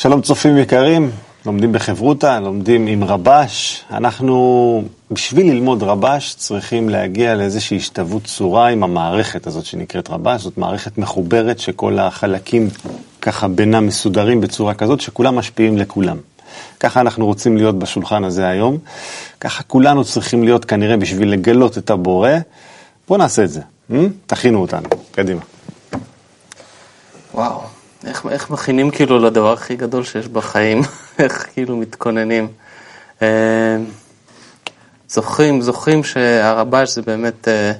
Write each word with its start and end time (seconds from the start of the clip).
שלום 0.00 0.20
צופים 0.22 0.58
יקרים, 0.58 1.10
לומדים 1.46 1.72
בחברותה, 1.72 2.40
לומדים 2.40 2.86
עם 2.86 3.04
רבש. 3.04 3.84
אנחנו, 3.90 4.82
בשביל 5.10 5.46
ללמוד 5.52 5.82
רבש, 5.82 6.34
צריכים 6.34 6.88
להגיע 6.88 7.34
לאיזושהי 7.34 7.76
השתוות 7.76 8.24
צורה 8.24 8.68
עם 8.68 8.82
המערכת 8.82 9.46
הזאת 9.46 9.64
שנקראת 9.64 10.10
רבש. 10.10 10.42
זאת 10.42 10.58
מערכת 10.58 10.98
מחוברת 10.98 11.58
שכל 11.58 11.98
החלקים 11.98 12.68
ככה 13.22 13.48
בינם 13.48 13.86
מסודרים 13.86 14.40
בצורה 14.40 14.74
כזאת 14.74 15.00
שכולם 15.00 15.36
משפיעים 15.36 15.78
לכולם. 15.78 16.16
ככה 16.80 17.00
אנחנו 17.00 17.26
רוצים 17.26 17.56
להיות 17.56 17.78
בשולחן 17.78 18.24
הזה 18.24 18.48
היום. 18.48 18.78
ככה 19.40 19.62
כולנו 19.62 20.04
צריכים 20.04 20.44
להיות 20.44 20.64
כנראה 20.64 20.96
בשביל 20.96 21.32
לגלות 21.32 21.78
את 21.78 21.90
הבורא. 21.90 22.30
בואו 23.08 23.18
נעשה 23.18 23.44
את 23.44 23.50
זה. 23.50 23.60
Hmm? 23.90 23.94
תכינו 24.26 24.60
אותנו. 24.60 24.88
קדימה. 25.12 25.40
וואו. 27.34 27.79
איך, 28.04 28.26
איך 28.30 28.50
מכינים 28.50 28.90
כאילו 28.90 29.18
לדבר 29.18 29.52
הכי 29.52 29.76
גדול 29.76 30.04
שיש 30.04 30.28
בחיים? 30.28 30.82
איך 31.18 31.46
כאילו 31.52 31.76
מתכוננים? 31.76 32.48
אה, 33.22 33.76
זוכרים, 35.08 35.62
זוכרים 35.62 36.04
שהרבש 36.04 36.94
זה 36.94 37.02
באמת 37.02 37.48
אה, 37.48 37.72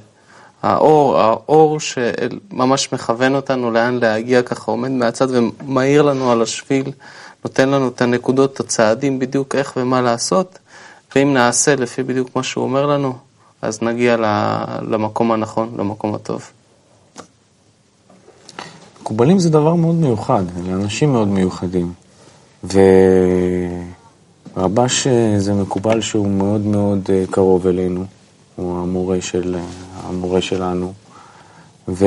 האור, 0.62 1.18
האור 1.18 1.80
שממש 1.80 2.92
מכוון 2.92 3.34
אותנו 3.34 3.70
לאן 3.70 3.98
להגיע, 3.98 4.42
ככה 4.42 4.70
עומד 4.70 4.90
מהצד 4.90 5.26
ומאיר 5.30 6.02
לנו 6.02 6.32
על 6.32 6.42
השביל, 6.42 6.92
נותן 7.44 7.68
לנו 7.68 7.88
את 7.88 8.02
הנקודות, 8.02 8.52
את 8.52 8.60
הצעדים 8.60 9.18
בדיוק 9.18 9.54
איך 9.54 9.72
ומה 9.76 10.00
לעשות, 10.00 10.58
ואם 11.14 11.34
נעשה 11.34 11.76
לפי 11.76 12.02
בדיוק 12.02 12.36
מה 12.36 12.42
שהוא 12.42 12.64
אומר 12.64 12.86
לנו, 12.86 13.14
אז 13.62 13.82
נגיע 13.82 14.16
למקום 14.82 15.32
הנכון, 15.32 15.74
למקום 15.78 16.14
הטוב. 16.14 16.50
מקובלים 19.10 19.38
זה 19.38 19.50
דבר 19.50 19.74
מאוד 19.74 19.94
מיוחד, 19.94 20.44
אלה 20.58 20.74
אנשים 20.74 21.12
מאוד 21.12 21.28
מיוחדים. 21.28 21.92
ורבש 24.56 25.06
זה 25.38 25.54
מקובל 25.54 26.00
שהוא 26.00 26.28
מאוד 26.28 26.60
מאוד 26.60 27.08
אה, 27.12 27.24
קרוב 27.30 27.66
אלינו, 27.66 28.04
הוא 28.56 28.78
המורה, 28.78 29.20
של, 29.20 29.56
המורה 30.02 30.40
שלנו. 30.40 30.92
ו... 31.88 32.06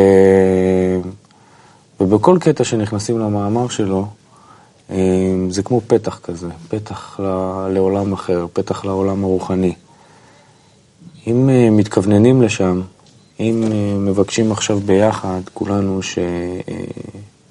ובכל 2.00 2.38
קטע 2.42 2.64
שנכנסים 2.64 3.20
למאמר 3.20 3.68
שלו, 3.68 4.08
אה, 4.90 4.98
זה 5.50 5.64
כמו 5.64 5.82
פתח 5.88 6.20
כזה, 6.24 6.50
פתח 6.70 7.20
לעולם 7.70 8.14
אחר, 8.14 8.46
פתח 8.54 8.86
לעולם 8.86 9.24
הרוחני. 9.24 9.74
אם 11.28 11.50
אה, 11.50 11.70
מתכווננים 11.72 12.42
לשם, 12.42 12.82
אם 13.40 13.64
אה, 13.64 13.98
מבקשים 13.98 14.52
עכשיו 14.52 14.80
ביחד, 14.80 15.42
כולנו 15.54 16.00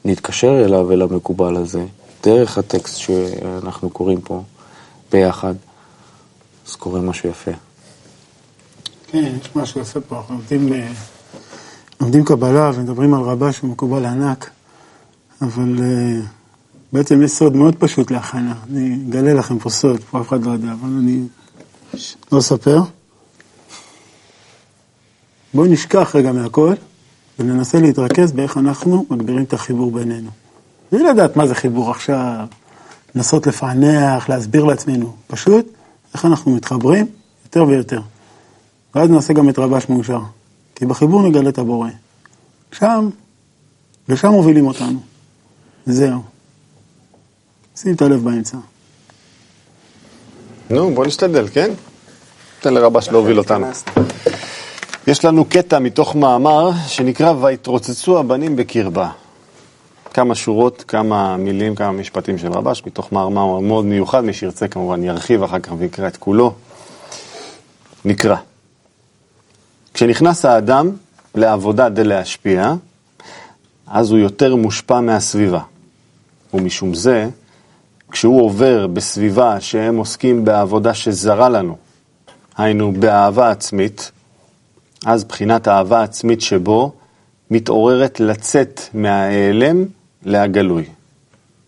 שנתקשר 0.04 0.64
אליו, 0.64 0.92
אל 0.92 1.02
המקובל 1.02 1.56
הזה, 1.56 1.84
דרך 2.22 2.58
הטקסט 2.58 2.96
שאנחנו 2.96 3.90
קוראים 3.90 4.20
פה 4.20 4.42
ביחד, 5.12 5.54
אז 6.68 6.74
קורה 6.74 7.00
משהו 7.00 7.28
יפה. 7.28 7.50
כן, 9.06 9.32
יש 9.40 9.56
משהו 9.56 9.80
יפה 9.80 10.00
פה, 10.00 10.16
אנחנו 10.16 10.34
לומדים, 10.34 10.72
אה, 10.72 10.92
לומדים 12.00 12.24
קבלה 12.24 12.70
ומדברים 12.74 13.14
על 13.14 13.20
רבה 13.20 13.52
שהוא 13.52 13.70
מקובל 13.70 14.04
ענק, 14.04 14.50
אבל 15.42 15.76
אה, 15.82 16.20
בעצם 16.92 17.22
יש 17.22 17.30
סוד 17.30 17.56
מאוד 17.56 17.76
פשוט 17.76 18.10
להכנה. 18.10 18.54
אני 18.70 18.98
אגלה 19.08 19.34
לכם 19.34 19.58
פה 19.58 19.70
סוד, 19.70 20.00
פה 20.10 20.20
אף 20.20 20.28
אחד 20.28 20.44
לא 20.44 20.50
יודע, 20.50 20.72
אבל 20.72 20.88
אני 20.98 21.22
לא 22.32 22.38
אספר. 22.38 22.82
בואו 25.54 25.66
נשכח 25.66 26.16
רגע 26.16 26.32
מהכל 26.32 26.74
וננסה 27.38 27.80
להתרכז 27.80 28.32
באיך 28.32 28.56
אנחנו 28.56 29.06
מגבירים 29.10 29.42
את 29.42 29.52
החיבור 29.52 29.90
בינינו. 29.90 30.30
בלי 30.92 31.02
לדעת 31.02 31.36
מה 31.36 31.46
זה 31.46 31.54
חיבור 31.54 31.90
עכשיו, 31.90 32.46
לנסות 33.14 33.46
לפענח, 33.46 34.28
להסביר 34.28 34.64
לעצמנו, 34.64 35.16
פשוט 35.26 35.66
איך 36.14 36.24
אנחנו 36.24 36.54
מתחברים 36.54 37.06
יותר 37.44 37.64
ויותר. 37.64 38.00
ואז 38.94 39.10
נעשה 39.10 39.32
גם 39.32 39.48
את 39.48 39.58
רבש 39.58 39.88
מאושר, 39.88 40.20
כי 40.74 40.86
בחיבור 40.86 41.22
נגלה 41.22 41.48
את 41.48 41.58
הבורא. 41.58 41.88
שם, 42.72 43.08
לשם 44.08 44.28
מובילים 44.28 44.66
אותנו. 44.66 45.00
זהו. 45.86 46.22
שים 47.76 47.94
את 47.94 48.02
הלב 48.02 48.24
באמצע. 48.24 48.56
נו, 50.70 50.94
בוא 50.94 51.06
נשתדל, 51.06 51.48
כן? 51.52 51.70
תן 52.60 52.74
לרבש 52.74 53.08
להוביל 53.08 53.38
אותנו. 53.38 53.66
יש 55.06 55.24
לנו 55.24 55.44
קטע 55.44 55.78
מתוך 55.78 56.16
מאמר 56.16 56.70
שנקרא 56.86 57.32
ויתרוצצו 57.40 58.18
הבנים 58.18 58.56
בקרבה. 58.56 59.10
כמה 60.14 60.34
שורות, 60.34 60.84
כמה 60.88 61.36
מילים, 61.36 61.74
כמה 61.74 61.92
משפטים 61.92 62.38
של 62.38 62.52
רבש, 62.52 62.82
מתוך 62.86 63.12
מאמר 63.12 63.58
מאוד 63.60 63.84
מיוחד, 63.84 64.20
מי 64.20 64.32
שירצה 64.32 64.68
כמובן 64.68 65.02
ירחיב 65.02 65.42
אחר 65.42 65.58
כך 65.58 65.72
ויקרא 65.78 66.08
את 66.08 66.16
כולו. 66.16 66.54
נקרא. 68.04 68.36
כשנכנס 69.94 70.44
האדם 70.44 70.90
לעבודה 71.34 71.88
דלהשפיע, 71.88 72.74
אז 73.86 74.10
הוא 74.10 74.18
יותר 74.18 74.56
מושפע 74.56 75.00
מהסביבה. 75.00 75.60
ומשום 76.54 76.94
זה, 76.94 77.28
כשהוא 78.10 78.42
עובר 78.42 78.86
בסביבה 78.86 79.60
שהם 79.60 79.96
עוסקים 79.96 80.44
בעבודה 80.44 80.94
שזרה 80.94 81.48
לנו, 81.48 81.76
היינו 82.56 82.92
באהבה 82.92 83.50
עצמית, 83.50 84.10
אז 85.06 85.24
בחינת 85.24 85.66
האהבה 85.66 86.02
עצמית 86.02 86.40
שבו 86.40 86.92
מתעוררת 87.50 88.20
לצאת 88.20 88.80
מההיעלם 88.94 89.84
להגלוי 90.22 90.84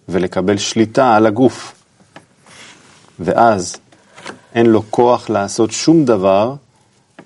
ולקבל 0.08 0.56
שליטה 0.56 1.16
על 1.16 1.26
הגוף. 1.26 1.74
ואז 3.20 3.76
אין 4.54 4.66
לו 4.66 4.82
כוח 4.90 5.30
לעשות 5.30 5.70
שום 5.70 6.04
דבר, 6.04 6.54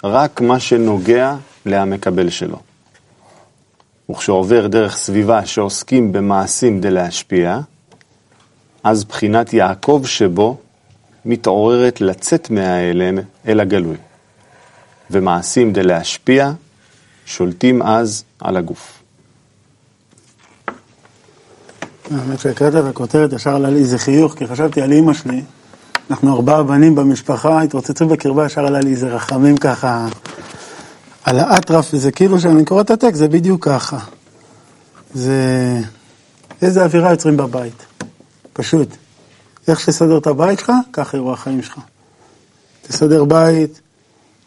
רק 0.04 0.41
מה 0.41 0.60
שנוגע 0.60 1.34
להמקבל 1.66 2.30
שלו. 2.30 2.58
וכשעובר 4.10 4.66
דרך 4.66 4.96
סביבה 4.96 5.46
שעוסקים 5.46 6.12
במעשים 6.12 6.80
דלהשפיע, 6.80 7.60
אז 8.84 9.04
בחינת 9.04 9.52
יעקב 9.52 10.02
שבו 10.06 10.56
מתעוררת 11.25 12.00
לצאת 12.00 12.50
מההיעלם 12.50 13.19
אל 13.48 13.60
הגלוי. 13.60 13.96
ומעשים 15.10 15.72
דלהשפיע, 15.72 16.52
שולטים 17.26 17.82
אז 17.82 18.24
על 18.41 18.56
הגוף. 18.56 19.02
האמת 22.10 22.41
שהקראת 22.41 22.74
את 22.74 22.84
הכותרת, 22.84 23.32
ישר 23.32 23.54
עלה 23.54 23.70
לי 23.70 23.78
איזה 23.78 23.98
חיוך, 23.98 24.34
כי 24.34 24.46
חשבתי 24.46 24.82
על 24.82 24.92
אימא 24.92 25.14
שלי. 25.14 25.42
אנחנו 26.10 26.34
ארבעה 26.34 26.62
בנים 26.62 26.94
במשפחה, 26.94 27.62
התרוצצו 27.62 28.08
בקרבה, 28.08 28.46
ישר 28.46 28.66
עלה 28.66 28.80
לי 28.80 28.91
איזה 28.91 29.08
רחמים 29.08 29.56
ככה 29.56 30.06
על 31.25 31.38
האטרף, 31.38 31.94
וזה 31.94 32.12
כאילו 32.12 32.40
שאני 32.40 32.64
קורא 32.64 32.80
את 32.80 32.90
הטקסט, 32.90 33.14
זה 33.14 33.28
בדיוק 33.28 33.64
ככה. 33.64 33.98
זה... 35.14 35.80
איזה 36.62 36.84
אווירה 36.84 37.10
יוצרים 37.10 37.36
בבית. 37.36 37.86
פשוט. 38.52 38.88
איך 39.69 39.80
שתסדר 39.80 40.19
את 40.19 40.26
הבית 40.26 40.58
שלך, 40.58 40.72
ככה 40.92 41.16
יראו 41.16 41.32
החיים 41.32 41.62
שלך. 41.62 41.78
תסדר 42.82 43.25
בית, 43.25 43.80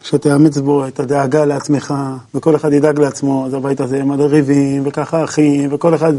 שתאמץ 0.03 0.57
בו 0.57 0.88
את 0.88 1.00
הדאגה 1.00 1.45
לעצמך, 1.45 1.94
וכל 2.35 2.56
אחד 2.56 2.73
ידאג 2.73 3.00
לעצמו, 3.00 3.45
אז 3.45 3.53
הבית 3.53 3.81
הזה 3.81 4.03
מלא 4.03 4.23
ריבים, 4.23 4.84
וככה 4.85 5.23
אחים, 5.23 5.69
וכל 5.73 5.95
אחד 5.95 6.13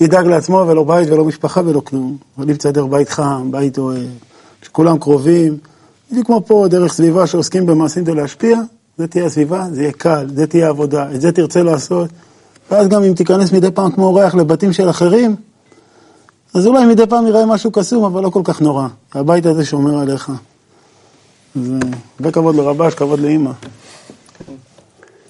ידאג 0.00 0.26
לעצמו, 0.26 0.64
ולא 0.68 0.84
בית 0.84 1.10
ולא 1.10 1.24
משפחה 1.24 1.60
ולא 1.66 1.80
כלום. 1.80 2.16
אבל 2.38 2.50
אם 2.50 2.56
תסדר 2.56 2.86
בית 2.86 3.08
חם, 3.08 3.50
בית 3.50 3.78
אוהב, 3.78 4.08
שכולם 4.62 4.98
קרובים, 4.98 5.56
בדיוק 6.10 6.26
כמו 6.26 6.42
פה, 6.46 6.66
דרך 6.70 6.92
סביבה 6.92 7.26
שעוסקים 7.26 7.66
במעשים 7.66 8.04
כדי 8.04 8.14
להשפיע, 8.14 8.58
זה 8.98 9.06
תהיה 9.06 9.26
הסביבה, 9.26 9.66
זה 9.72 9.82
יהיה 9.82 9.92
קל, 9.92 10.26
זה 10.34 10.46
תהיה 10.46 10.68
עבודה, 10.68 11.14
את 11.14 11.20
זה 11.20 11.32
תרצה 11.32 11.62
לעשות. 11.62 12.10
ואז 12.70 12.88
גם 12.88 13.02
אם 13.02 13.14
תיכנס 13.14 13.52
מדי 13.52 13.70
פעם 13.70 13.90
כמו 13.90 14.06
אורח 14.06 14.34
לבתים 14.34 14.72
של 14.72 14.90
אחרים, 14.90 15.36
אז 16.54 16.66
אולי 16.66 16.86
מדי 16.86 17.06
פעם 17.06 17.26
יראה 17.26 17.46
משהו 17.46 17.70
קסום, 17.70 18.04
אבל 18.04 18.22
לא 18.22 18.30
כל 18.30 18.40
כך 18.44 18.60
נורא. 18.60 18.88
הבית 19.14 19.46
הזה 19.46 19.64
שומר 19.64 19.98
עליך. 19.98 20.32
אז 21.56 21.72
הרבה 22.18 22.30
כבוד 22.32 22.54
לרבש, 22.56 22.94
כבוד 22.94 23.20
לאימא. 23.20 23.50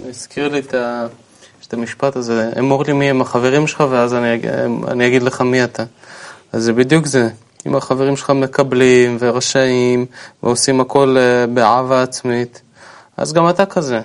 הזכיר 0.09 0.49
לי 0.49 0.59
את, 0.59 0.75
ה... 0.75 1.07
את 1.67 1.75
המשפט 1.75 2.17
הזה, 2.17 2.51
אמור 2.59 2.85
לי 2.85 2.93
מי 2.93 3.11
הם 3.11 3.21
החברים 3.21 3.67
שלך 3.67 3.85
ואז 3.91 4.15
אני, 4.15 4.41
אני 4.89 5.07
אגיד 5.07 5.23
לך 5.23 5.41
מי 5.41 5.65
אתה. 5.65 5.85
אז 6.53 6.65
זה 6.65 6.73
בדיוק 6.73 7.07
זה. 7.07 7.29
אם 7.67 7.77
החברים 7.77 8.17
שלך 8.17 8.31
מקבלים 8.31 9.17
ורשאים 9.21 10.07
ועושים 10.43 10.81
הכל 10.81 11.17
אה, 11.19 11.47
באהבה 11.47 12.03
עצמית, 12.03 12.63
אז 13.17 13.33
גם 13.33 13.49
אתה 13.49 13.67
כזה. 13.67 14.01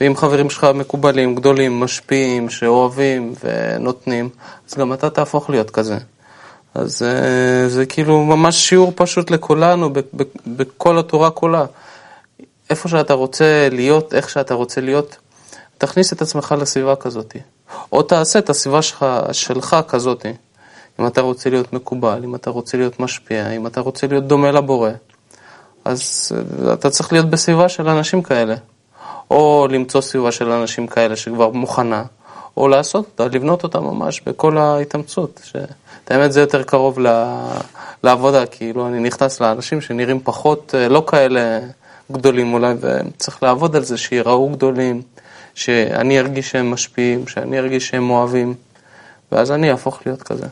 ואם 0.00 0.16
חברים 0.16 0.50
שלך 0.50 0.66
מקובלים, 0.74 1.34
גדולים, 1.34 1.80
משפיעים, 1.80 2.50
שאוהבים 2.50 3.34
ונותנים, 3.44 4.28
אז 4.68 4.74
גם 4.74 4.92
אתה 4.92 5.10
תהפוך 5.10 5.50
להיות 5.50 5.70
כזה. 5.70 5.98
אז 6.78 7.02
אה, 7.02 7.68
זה 7.68 7.86
כאילו 7.86 8.24
ממש 8.24 8.68
שיעור 8.68 8.92
פשוט 8.96 9.30
לכולנו, 9.30 9.90
בכל 10.46 10.98
התורה 10.98 11.30
כולה. 11.30 11.64
איפה 12.70 12.88
שאתה 12.88 13.14
רוצה 13.14 13.68
להיות, 13.70 14.14
איך 14.14 14.30
שאתה 14.30 14.54
רוצה 14.54 14.80
להיות, 14.80 15.16
תכניס 15.78 16.12
את 16.12 16.22
עצמך 16.22 16.54
לסביבה 16.60 16.96
כזאת. 16.96 17.36
או 17.92 18.02
תעשה 18.02 18.38
את 18.38 18.50
הסביבה 18.50 18.82
שלך, 18.82 19.06
שלך 19.32 19.76
כזאת. 19.88 20.26
אם 21.00 21.06
אתה 21.06 21.20
רוצה 21.20 21.50
להיות 21.50 21.72
מקובל, 21.72 22.20
אם 22.24 22.34
אתה 22.34 22.50
רוצה 22.50 22.76
להיות 22.76 23.00
משפיע, 23.00 23.50
אם 23.50 23.66
אתה 23.66 23.80
רוצה 23.80 24.06
להיות 24.06 24.26
דומה 24.26 24.52
לבורא, 24.52 24.90
אז 25.84 26.32
אה, 26.66 26.72
אתה 26.72 26.90
צריך 26.90 27.12
להיות 27.12 27.30
בסביבה 27.30 27.68
של 27.68 27.88
אנשים 27.88 28.22
כאלה. 28.22 28.54
או 29.30 29.68
למצוא 29.70 30.00
סביבה 30.00 30.32
של 30.32 30.50
אנשים 30.50 30.86
כאלה 30.86 31.16
שכבר 31.16 31.50
מוכנה, 31.50 32.04
או 32.58 32.68
לעשות 32.68 33.20
לבנות 33.32 33.62
אותה 33.62 33.80
ממש 33.80 34.22
בכל 34.26 34.58
ההתאמצות. 34.58 35.40
ש... 35.44 35.56
את 36.04 36.10
האמת 36.10 36.32
זה 36.32 36.40
יותר 36.40 36.62
קרוב 36.62 36.98
לעבודה, 38.02 38.46
כאילו 38.46 38.88
אני 38.88 39.00
נכנס 39.00 39.40
לאנשים 39.40 39.80
שנראים 39.80 40.20
פחות, 40.24 40.74
אה, 40.78 40.88
לא 40.88 41.04
כאלה 41.06 41.60
גדולים 42.12 42.54
אולי, 42.54 42.74
וצריך 42.80 43.42
לעבוד 43.42 43.76
על 43.76 43.84
זה, 43.84 43.96
שיראו 43.96 44.48
גדולים, 44.48 45.02
שאני 45.54 46.18
ארגיש 46.18 46.50
שהם 46.50 46.70
משפיעים, 46.70 47.26
שאני 47.26 47.58
ארגיש 47.58 47.88
שהם 47.88 48.10
אוהבים, 48.10 48.54
ואז 49.32 49.50
אני 49.50 49.70
אהפוך 49.70 50.00
להיות 50.06 50.22
כזה. 50.22 50.46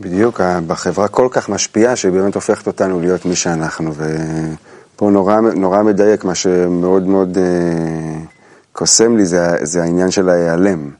בדיוק, 0.00 0.40
בחברה 0.66 1.08
כל 1.08 1.28
כך 1.30 1.48
משפיעה, 1.48 1.96
שהיא 1.96 2.12
באמת 2.12 2.34
הופכת 2.34 2.66
אותנו 2.66 3.00
להיות 3.00 3.24
מי 3.24 3.36
שאנחנו, 3.36 3.92
ופה 3.94 5.10
נורא, 5.10 5.40
נורא 5.40 5.82
מדייק, 5.82 6.24
מה 6.24 6.34
שמאוד 6.34 7.02
מאוד 7.02 7.38
אה, 7.38 8.39
קוסם 8.80 9.16
לי 9.16 9.26
זה, 9.26 9.56
זה 9.62 9.82
העניין 9.82 10.10
של 10.10 10.28
ההיעלם. 10.28 10.90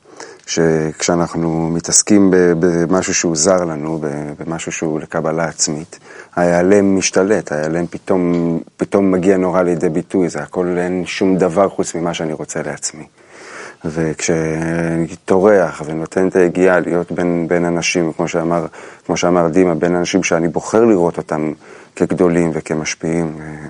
שכשאנחנו 0.46 1.68
מתעסקים 1.68 2.30
במשהו 2.30 3.14
שהוא 3.14 3.36
זר 3.36 3.64
לנו, 3.64 4.00
במשהו 4.38 4.72
שהוא 4.72 5.00
לקבלה 5.00 5.44
עצמית, 5.44 5.98
ההיעלם 6.36 6.98
משתלט, 6.98 7.52
ההיעלם 7.52 7.86
פתאום, 7.86 8.58
פתאום 8.76 9.10
מגיע 9.10 9.36
נורא 9.36 9.62
לידי 9.62 9.88
ביטוי, 9.88 10.28
זה 10.28 10.42
הכל 10.42 10.76
אין 10.78 11.02
שום 11.06 11.36
דבר 11.36 11.68
חוץ 11.68 11.94
ממה 11.94 12.14
שאני 12.14 12.32
רוצה 12.32 12.62
לעצמי. 12.62 13.04
וכשאני 13.84 15.16
טורח 15.24 15.82
ונותן 15.84 16.28
את 16.28 16.36
היגיעה 16.36 16.80
להיות 16.80 17.12
בין, 17.12 17.48
בין 17.48 17.64
אנשים, 17.64 18.12
כמו 18.12 18.28
שאמר, 18.28 18.66
כמו 19.06 19.16
שאמר 19.16 19.48
דימה, 19.48 19.74
בין 19.74 19.94
אנשים 19.94 20.22
שאני 20.22 20.48
בוחר 20.48 20.84
לראות 20.84 21.18
אותם 21.18 21.52
כגדולים 21.96 22.50
וכמשפיעים, 22.54 23.34
אה, 23.40 23.66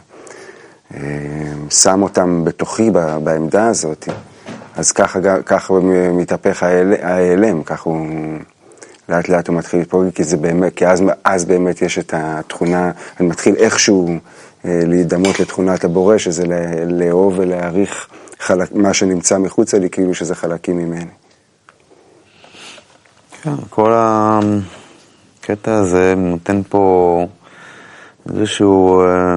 שם 1.71 2.03
אותם 2.03 2.45
בתוכי 2.45 2.91
בעמדה 3.25 3.67
הזאת, 3.67 4.09
אז 4.77 4.93
ככה, 4.93 5.43
ככה 5.43 5.75
מתהפך 6.13 6.63
ההיעלם, 7.03 7.63
ככה 7.63 7.91
הוא 7.91 8.07
לאט 9.09 9.29
לאט 9.29 9.49
הוא 9.49 9.57
מתחיל 9.57 9.81
להתפוגג, 9.81 10.11
כי 10.11 10.37
באמת, 10.37 10.75
כי 10.75 10.87
אז, 10.87 11.03
אז 11.25 11.45
באמת 11.45 11.83
יש 11.83 11.99
את 11.99 12.15
התכונה, 12.17 12.91
אני 13.21 13.29
מתחיל 13.29 13.55
איכשהו 13.57 14.09
אה, 14.65 14.81
להידמות 14.87 15.41
לתכונת 15.41 15.85
הבורא, 15.85 16.19
שזה 16.19 16.45
לאהוב 16.87 17.35
ולהעריך 17.39 18.09
חלק, 18.39 18.73
מה 18.73 18.95
שנמצא 18.95 19.39
מחוצה 19.39 19.79
לי, 19.79 19.91
כאילו 19.91 20.15
שזה 20.15 20.35
חלקים 20.35 20.79
ממני. 20.79 21.11
כן, 23.43 23.55
כל 23.71 23.93
הקטע 23.95 25.75
הזה 25.75 26.15
נותן 26.17 26.63
פה 26.69 27.27
איזשהו 28.29 29.03
אה, 29.03 29.37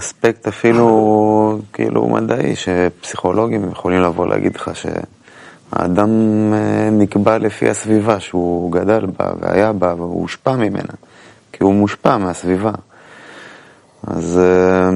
אספקט 0.00 0.48
אפילו 0.48 1.58
כאילו 1.72 2.08
מדעי, 2.08 2.56
שפסיכולוגים 2.56 3.70
יכולים 3.70 4.00
לבוא 4.00 4.26
להגיד 4.26 4.56
לך 4.56 4.70
שהאדם 4.74 6.10
אה, 6.52 6.90
נקבע 6.90 7.38
לפי 7.38 7.68
הסביבה 7.68 8.20
שהוא 8.20 8.72
גדל 8.72 9.06
בה 9.06 9.30
והיה 9.40 9.72
בה 9.72 9.94
והוא 9.96 10.22
הושפע 10.22 10.56
ממנה, 10.56 10.94
כי 11.52 11.64
הוא 11.64 11.74
מושפע 11.74 12.16
מהסביבה. 12.16 12.72
אז 14.06 14.40
אה, 14.42 14.90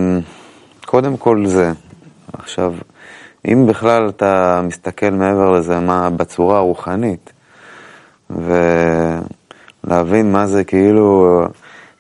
קודם 0.87 1.17
כל 1.17 1.47
זה. 1.47 1.73
עכשיו, 2.33 2.75
אם 3.49 3.67
בכלל 3.67 4.09
אתה 4.09 4.61
מסתכל 4.65 5.11
מעבר 5.11 5.51
לזה, 5.51 5.81
מה 5.81 6.11
בצורה 6.11 6.59
הרוחנית, 6.59 7.33
ולהבין 8.31 9.23
מה 10.33 10.47
זה 10.47 10.65
כאילו, 10.65 11.41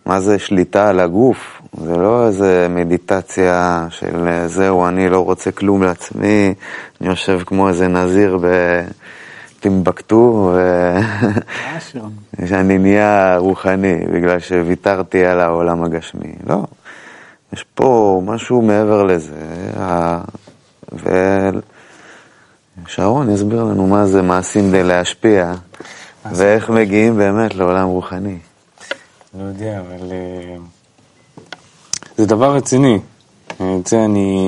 מה 0.06 0.20
זה 0.20 0.38
שליטה 0.38 0.88
על 0.88 1.00
הגוף, 1.00 1.62
זה 1.80 1.96
לא 1.96 2.26
איזה 2.26 2.66
מדיטציה 2.70 3.86
של 3.90 4.46
זהו, 4.46 4.86
אני 4.86 5.08
לא 5.08 5.24
רוצה 5.24 5.52
כלום 5.52 5.82
לעצמי, 5.82 6.54
אני 7.00 7.08
יושב 7.08 7.40
כמו 7.46 7.68
איזה 7.68 7.88
נזיר 7.88 8.38
בטימבקטו, 9.58 10.52
ושאני 12.38 12.78
נהיה 12.82 13.36
רוחני 13.38 13.96
בגלל 14.12 14.40
שוויתרתי 14.40 15.24
על 15.24 15.40
העולם 15.40 15.84
הגשמי. 15.84 16.32
לא, 16.46 16.64
יש 17.52 17.64
פה 17.74 18.20
משהו 18.24 18.62
מעבר 18.62 19.02
לזה, 19.02 19.46
ושרון 22.86 23.30
יסביר 23.30 23.64
לנו 23.64 23.86
מה 23.86 24.06
זה 24.06 24.22
מעשים 24.22 24.68
כדי 24.68 24.82
להשפיע, 24.82 25.52
ואיך 26.32 26.70
מגיעים 26.70 27.16
באמת 27.16 27.54
לעולם 27.54 27.88
רוחני. 27.88 28.38
לא 29.38 29.44
יודע, 29.44 29.80
אבל... 29.80 30.12
אה, 32.18 32.24
זה 32.24 32.26
דבר 32.26 32.56
רציני. 32.56 32.98
את 33.60 33.86
זה 33.86 34.04
אני... 34.04 34.38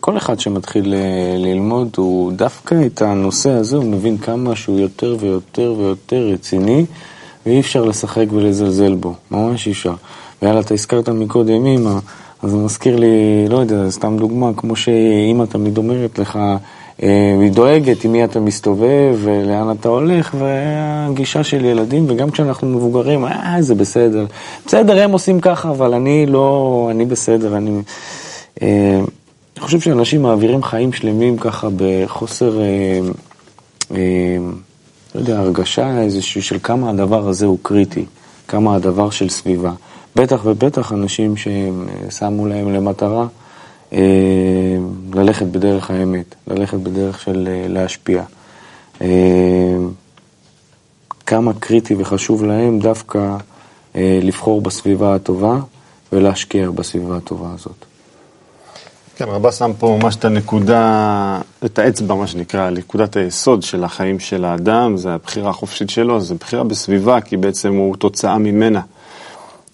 כל 0.00 0.16
אחד 0.16 0.40
שמתחיל 0.40 0.94
אה, 0.94 1.36
ללמוד, 1.38 1.88
הוא 1.96 2.32
דווקא 2.32 2.86
את 2.86 3.02
הנושא 3.02 3.50
הזה, 3.50 3.76
הוא 3.76 3.84
מבין 3.84 4.18
כמה 4.18 4.56
שהוא 4.56 4.80
יותר 4.80 5.16
ויותר 5.20 5.74
ויותר 5.78 6.28
רציני, 6.32 6.84
ואי 7.46 7.60
אפשר 7.60 7.84
לשחק 7.84 8.26
ולזלזל 8.32 8.94
בו, 8.94 9.14
ממש 9.30 9.66
אי 9.66 9.72
אפשר. 9.72 9.94
ויאללה, 10.42 10.60
אתה 10.60 10.74
הזכרת 10.74 11.08
מקודם 11.08 11.66
אימא, 11.66 11.98
אז 12.42 12.50
זה 12.50 12.56
מזכיר 12.56 12.96
לי, 12.96 13.48
לא 13.48 13.56
יודע, 13.56 13.90
סתם 13.90 14.16
דוגמה, 14.18 14.50
כמו 14.56 14.76
שאימא 14.76 15.44
תמיד 15.44 15.78
אומרת 15.78 16.18
לך, 16.18 16.36
אה, 16.36 16.56
היא 16.98 17.52
דואגת 17.52 18.04
עם 18.04 18.12
מי 18.12 18.24
אתה 18.24 18.40
מסתובב 18.40 19.16
ולאן 19.22 19.70
אתה 19.80 19.88
הולך, 19.88 20.34
והגישה 20.38 21.44
של 21.44 21.64
ילדים, 21.64 22.04
וגם 22.08 22.30
כשאנחנו 22.30 22.68
מבוגרים, 22.68 23.24
אה, 23.24 23.56
זה 23.60 23.74
בסדר. 23.74 24.26
בסדר, 24.66 25.02
הם 25.02 25.10
עושים 25.10 25.40
ככה, 25.40 25.70
אבל 25.70 25.94
אני 25.94 26.26
לא, 26.26 26.88
אני 26.90 27.04
בסדר, 27.04 27.56
אני... 27.56 27.70
אה, 28.62 29.00
אני 29.56 29.64
חושב 29.64 29.80
שאנשים 29.80 30.22
מעבירים 30.22 30.62
חיים 30.62 30.92
שלמים 30.92 31.38
ככה 31.38 31.68
בחוסר, 31.76 32.60
אה, 32.60 33.98
לא 35.14 35.20
יודע, 35.20 35.38
הרגשה 35.38 36.00
איזושהי 36.00 36.42
של 36.42 36.58
כמה 36.62 36.90
הדבר 36.90 37.28
הזה 37.28 37.46
הוא 37.46 37.58
קריטי, 37.62 38.04
כמה 38.48 38.74
הדבר 38.74 39.10
של 39.10 39.28
סביבה. 39.28 39.72
בטח 40.16 40.40
ובטח 40.44 40.92
אנשים 40.92 41.34
ששמו 41.36 42.46
להם 42.46 42.72
למטרה 42.72 43.20
אה, 43.22 43.26
ללכת 45.14 45.46
בדרך 45.46 45.90
האמת, 45.90 46.34
ללכת 46.46 46.78
בדרך 46.78 47.20
של 47.20 47.48
אה, 47.50 47.68
להשפיע. 47.68 48.22
אה, 49.00 49.76
כמה 51.26 51.52
קריטי 51.54 51.94
וחשוב 51.98 52.44
להם 52.44 52.78
דווקא 52.78 53.36
לבחור 53.94 54.60
בסביבה 54.60 55.14
הטובה 55.14 55.58
ולהשקיע 56.12 56.70
בסביבה 56.70 57.16
הטובה 57.16 57.48
הזאת. 57.54 57.84
כן, 59.16 59.24
רבא 59.24 59.50
שם 59.50 59.70
פה 59.78 59.98
ממש 60.02 60.16
את 60.16 60.24
הנקודה, 60.24 61.40
את 61.64 61.78
האצבע, 61.78 62.14
מה 62.14 62.26
שנקרא, 62.26 62.70
נקודת 62.70 63.16
היסוד 63.16 63.62
של 63.62 63.84
החיים 63.84 64.20
של 64.20 64.44
האדם, 64.44 64.96
זה 64.96 65.14
הבחירה 65.14 65.50
החופשית 65.50 65.90
שלו, 65.90 66.20
זה 66.20 66.34
בחירה 66.34 66.64
בסביבה, 66.64 67.20
כי 67.20 67.36
בעצם 67.36 67.74
הוא 67.74 67.96
תוצאה 67.96 68.38
ממנה. 68.38 68.80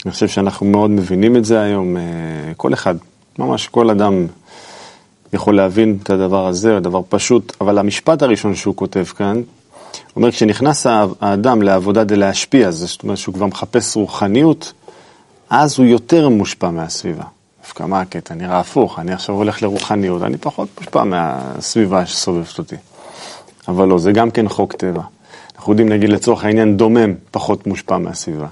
אני 0.04 0.12
חושב 0.12 0.28
שאנחנו 0.28 0.66
מאוד 0.66 0.90
מבינים 0.90 1.37
את 1.37 1.44
זה 1.44 1.61
היום, 1.61 1.97
כל 2.56 2.75
אחד 2.75 2.94
ממש 3.38 3.69
כל 3.69 3.91
אדם 3.91 4.26
יכול 5.33 5.57
להבין 5.57 5.99
את 6.03 6.11
הדבר 6.11 6.47
הזה, 6.47 6.76
הדבר 6.76 7.00
פשוט, 7.09 7.57
אבל 7.61 7.79
המשפט 7.79 8.23
הראשון 8.23 8.55
שהוא 8.55 8.76
כותב 8.76 9.05
כאן, 9.05 9.43
אומר, 10.17 10.31
כשנכנס 10.31 10.87
האדם 11.21 11.62
לעבודה 11.62 12.05
די 12.05 12.17
להשפיע, 12.17 12.71
זאת 12.71 13.03
אומרת 13.03 13.19
שהוא 13.19 13.35
כבר 13.35 13.47
מחפש 13.47 13.97
רוחניות, 13.97 14.73
אז 15.50 15.79
הוא 15.79 15.87
יותר 15.87 16.29
מושפע 16.29 16.71
מהסביבה. 16.71 17.25
דווקא 17.62 17.83
מה 17.83 18.00
הקטע? 18.00 18.35
נראה 18.35 18.61
הפוך, 18.61 18.99
אני 18.99 19.12
עכשיו 19.12 19.35
הולך 19.35 19.62
לרוחניות, 19.62 20.23
אני 20.23 20.37
פחות 20.37 20.69
מושפע 20.79 21.05
מהסביבה 21.05 22.07
שסובבת 22.07 22.59
אותי. 22.59 22.76
אבל 23.69 23.88
לא, 23.88 23.99
זה 23.99 24.12
גם 24.12 24.31
כן 24.31 24.49
חוק 24.49 24.73
טבע. 24.73 25.03
אנחנו 25.57 25.73
יודעים, 25.73 25.88
נגיד 25.88 26.11
לצורך 26.11 26.45
העניין, 26.45 26.76
דומם 26.76 27.14
פחות 27.31 27.67
מושפע 27.67 27.99
מהסביבה. 27.99 28.47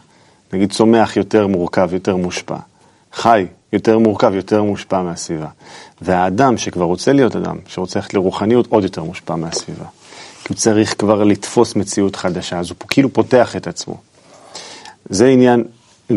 נגיד 0.52 0.72
צומח 0.72 1.16
יותר 1.16 1.46
מורכב, 1.46 1.88
יותר 1.92 2.16
מושפע. 2.16 2.56
חי 3.12 3.46
יותר 3.72 3.98
מורכב, 3.98 4.34
יותר 4.34 4.62
מושפע 4.62 5.02
מהסביבה. 5.02 5.48
והאדם 6.02 6.58
שכבר 6.58 6.84
רוצה 6.84 7.12
להיות 7.12 7.36
אדם, 7.36 7.56
שרוצה 7.66 7.98
ללכת 7.98 8.14
לרוחניות, 8.14 8.66
עוד 8.66 8.82
יותר 8.82 9.02
מושפע 9.02 9.36
מהסביבה. 9.36 9.84
כי 10.44 10.52
הוא 10.52 10.56
צריך 10.56 10.94
כבר 10.98 11.24
לתפוס 11.24 11.76
מציאות 11.76 12.16
חדשה, 12.16 12.58
אז 12.58 12.70
הוא 12.70 12.76
כאילו 12.88 13.12
פותח 13.12 13.56
את 13.56 13.66
עצמו. 13.66 13.96
זה 15.08 15.26
עניין 15.26 15.64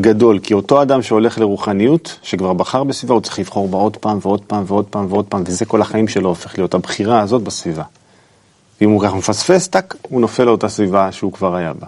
גדול, 0.01 0.39
כי 0.39 0.53
אותו 0.53 0.81
אדם 0.81 1.01
שהולך 1.01 1.39
לרוחניות, 1.39 2.19
שכבר 2.21 2.53
בחר 2.53 2.83
בסביבה, 2.83 3.13
הוא 3.13 3.21
צריך 3.21 3.39
לבחור 3.39 3.67
בה 3.67 3.77
עוד 3.77 3.97
פעם 3.97 4.19
ועוד 4.21 4.41
פעם 4.41 4.63
ועוד 4.67 4.85
פעם 4.85 5.05
ועוד 5.09 5.25
פעם, 5.25 5.43
וזה 5.45 5.65
כל 5.65 5.81
החיים 5.81 6.07
שלו 6.07 6.29
הופך 6.29 6.57
להיות, 6.57 6.74
הבחירה 6.74 7.19
הזאת 7.19 7.41
בסביבה. 7.41 7.83
ואם 8.81 8.89
הוא 8.89 9.01
ככה 9.01 9.15
מפספס, 9.15 9.67
טאק, 9.67 9.95
הוא 10.09 10.21
נופל 10.21 10.43
לאותה 10.43 10.69
סביבה 10.69 11.12
שהוא 11.12 11.31
כבר 11.31 11.55
היה 11.55 11.74
בה. 11.74 11.88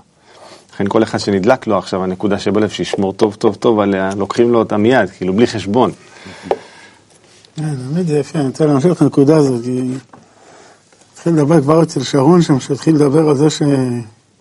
לכן 0.77 0.87
כל 0.87 1.03
אחד 1.03 1.17
שנדלק 1.17 1.67
לו 1.67 1.77
עכשיו 1.77 2.03
הנקודה 2.03 2.39
שבלב, 2.39 2.69
שישמור 2.69 3.13
טוב 3.13 3.35
טוב 3.35 3.55
טוב 3.55 3.79
עליה, 3.79 4.09
לוקחים 4.17 4.51
לו 4.51 4.59
אותה 4.59 4.77
מיד, 4.77 5.09
כאילו 5.09 5.33
בלי 5.33 5.47
חשבון. 5.47 5.91
כן, 7.55 7.75
באמת 7.75 8.07
זה 8.07 8.17
יפה, 8.17 8.39
אני 8.39 8.47
רוצה 8.47 8.65
להמשיך 8.65 8.91
את 8.91 9.01
הנקודה 9.01 9.37
הזאת, 9.37 9.63
כי 9.63 9.81
התחיל 11.13 11.33
לדבר 11.33 11.61
כבר 11.61 11.83
אצל 11.83 12.03
שרון 12.03 12.41
שם, 12.41 12.59
שהתחיל 12.59 12.95
לדבר 12.95 13.29
על 13.29 13.35
זה 13.35 13.47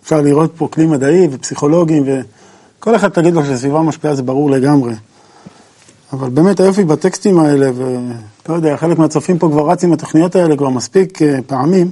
אפשר 0.03 0.21
לראות 0.21 0.51
פה 0.57 0.67
כלי 0.73 0.85
מדעי 0.85 1.27
ופסיכולוגים, 1.31 2.03
וכל 2.07 2.95
אחד 2.95 3.09
תגיד 3.09 3.33
לו 3.33 3.45
שסביבה 3.45 3.81
משפיעה 3.81 4.15
זה 4.15 4.23
ברור 4.23 4.51
לגמרי. 4.51 4.93
אבל 6.13 6.29
באמת 6.29 6.59
היופי 6.59 6.83
בטקסטים 6.83 7.39
האלה, 7.39 7.71
ולא 7.75 8.55
יודע, 8.55 8.77
חלק 8.77 8.97
מהצופים 8.97 9.39
פה 9.39 9.49
כבר 9.49 9.69
רץ 9.69 9.83
עם 9.83 9.93
התוכניות 9.93 10.35
האלה 10.35 10.57
כבר 10.57 10.69
מספיק 10.69 11.21
אה, 11.21 11.39
פעמים, 11.47 11.91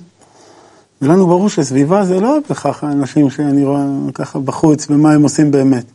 ולנו 1.06 1.28
ברור 1.28 1.50
שסביבה 1.50 2.06
זה 2.06 2.20
לא 2.20 2.38
בהכרח 2.50 2.84
האנשים 2.84 3.30
שאני 3.30 3.66
רואה 3.66 3.86
ככה 4.14 4.40
בחוץ, 4.40 4.88
ומה 4.90 5.14
הם 5.14 5.24
עושים 5.24 5.52
באמת. 5.52 5.86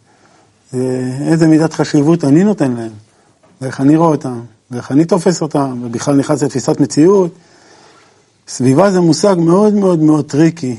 זה 0.73 1.13
איזה 1.27 1.47
מידת 1.47 1.73
חשיבות 1.73 2.25
אני 2.25 2.45
נותן 2.45 2.73
להם, 2.73 2.91
ואיך 3.61 3.81
אני 3.81 3.97
רואה 3.97 4.09
אותם, 4.09 4.41
ואיך 4.71 4.93
אני 4.93 5.05
תופס 5.05 5.43
אותם, 5.43 5.81
ובכלל 5.83 6.17
נכנס 6.17 6.43
לתפיסת 6.43 6.81
מציאות. 6.81 7.31
סביבה 8.49 8.91
זה 8.91 9.01
מושג 9.01 9.37
מאוד 9.39 9.75
מאוד 9.75 9.99
מאוד 9.99 10.25
tricky, 10.25 10.77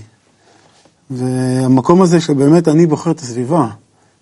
והמקום 1.11 2.01
הזה 2.01 2.21
שבאמת 2.21 2.67
אני 2.67 2.85
בוחר 2.85 3.11
את 3.11 3.19
הסביבה. 3.19 3.67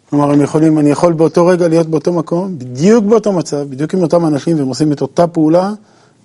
כלומר, 0.10 0.34
אני, 0.34 0.44
יכולים, 0.44 0.80
אני 0.80 0.90
יכול 0.90 1.14
באותו 1.14 1.46
רגע 1.46 1.68
להיות 1.68 1.88
באותו 1.88 2.14
מקום, 2.14 2.60
בדיוק 2.60 3.06
באותו 3.06 3.32
מצב, 3.32 3.70
בדיוק 3.70 3.94
עם 3.94 4.02
אותם 4.02 4.26
אנשים, 4.26 4.58
והם 4.58 4.68
עושים 4.68 4.92
את 4.92 5.02
אותה 5.02 5.28
פעולה, 5.28 5.72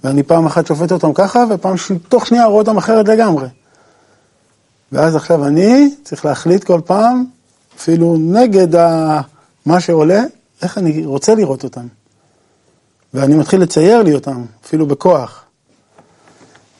ואני 0.04 0.22
פעם 0.22 0.46
אחת 0.46 0.66
שופט 0.66 0.92
אותם 0.92 1.12
ככה, 1.12 1.44
ופעם 1.50 1.76
ש... 1.76 1.92
תוך 2.08 2.26
שנייה 2.26 2.46
רואה 2.46 2.58
אותם 2.58 2.76
אחרת 2.76 3.08
לגמרי. 3.08 3.46
ואז 4.94 5.16
עכשיו 5.16 5.46
אני 5.46 5.94
צריך 6.04 6.24
להחליט 6.24 6.64
כל 6.64 6.80
פעם, 6.84 7.24
אפילו 7.76 8.16
נגד. 8.18 8.80
מה 9.66 9.80
שעולה, 9.80 10.22
איך 10.62 10.78
אני 10.78 11.04
רוצה 11.04 11.34
לראות 11.34 11.64
אותם. 11.64 11.86
ואני 13.14 13.34
מתחיל 13.34 13.60
לצייר 13.60 14.02
לי 14.02 14.14
אותם, 14.14 14.44
אפילו 14.64 14.86
בכוח. 14.86 15.44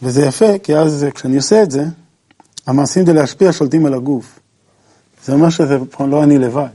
וזה 0.03 0.23
יפה, 0.23 0.59
כי 0.63 0.77
אז 0.77 1.07
כשאני 1.15 1.37
עושה 1.37 1.63
את 1.63 1.71
זה, 1.71 1.85
המעשים 2.67 3.05
כדי 3.05 3.13
להשפיע 3.13 3.53
שולטים 3.53 3.87
על 3.87 3.95
הגוף. 3.95 4.39
זה 5.25 5.33
אומר 5.33 5.51
שזה 5.51 5.79
לא 6.01 6.23
אני 6.23 6.39
לבד. 6.39 6.67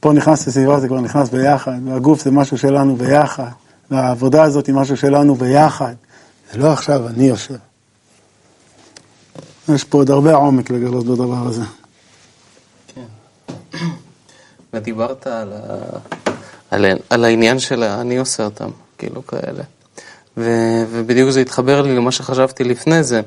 פה 0.00 0.12
נכנס 0.12 0.48
לסביבה, 0.48 0.80
זה 0.80 0.88
כבר 0.88 1.00
נכנס 1.00 1.28
ביחד, 1.28 1.72
והגוף 1.86 2.24
זה 2.24 2.30
משהו 2.30 2.58
שלנו 2.58 2.96
ביחד, 2.96 3.50
והעבודה 3.90 4.42
הזאת 4.42 4.66
היא 4.66 4.74
משהו 4.74 4.96
שלנו 4.96 5.34
ביחד. 5.34 5.94
זה 6.52 6.58
לא 6.58 6.72
עכשיו 6.72 7.08
אני 7.08 7.24
יושב. 7.24 7.69
יש 9.68 9.84
פה 9.84 9.98
עוד 9.98 10.10
הרבה 10.10 10.34
עומק 10.34 10.70
לגלות 10.70 11.06
בדבר 11.06 11.46
הזה. 11.46 11.62
כן. 12.94 13.06
ודיברת 14.72 15.26
על, 15.26 15.52
ה... 15.52 15.76
על, 16.70 16.84
על 17.10 17.24
העניין 17.24 17.58
של 17.58 17.82
אני 17.82 18.18
עושה 18.18 18.44
אותם, 18.44 18.70
כאילו 18.98 19.26
כאלה. 19.26 19.62
ו... 20.36 20.50
ובדיוק 20.90 21.30
זה 21.30 21.40
התחבר 21.40 21.82
לי 21.82 21.96
למה 21.96 22.12
שחשבתי 22.12 22.64
לפני 22.64 23.02
זה, 23.02 23.20